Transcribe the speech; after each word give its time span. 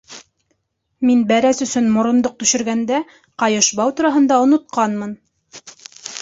Мин 1.09 1.19
бәрәс 1.31 1.59
өсөн 1.65 1.89
морондоҡ 1.97 2.39
төшөргәндә, 2.43 3.03
ҡайышбау 3.45 3.95
тураһында 4.01 4.41
онотҡанмын! 4.47 5.15